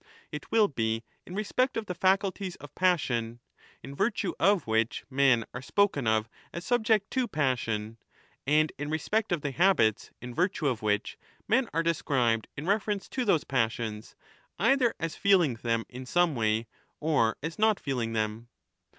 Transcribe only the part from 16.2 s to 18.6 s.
way or as not feeling them.